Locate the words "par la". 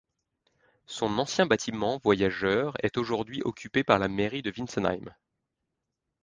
3.83-4.07